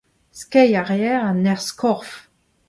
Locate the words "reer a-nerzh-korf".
0.89-2.11